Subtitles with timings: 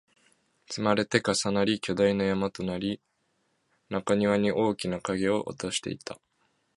[0.67, 2.99] 積まれて、重なり、巨大な山となり、
[3.91, 6.19] 中庭に大きな影を落としていた